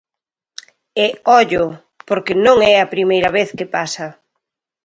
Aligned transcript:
E, 1.05 1.07
ollo, 1.39 1.65
porque 2.07 2.33
non 2.45 2.57
é 2.71 2.75
a 2.79 2.91
primeira 2.95 3.29
vez 3.37 3.49
que 3.57 3.71
pasa. 3.75 4.07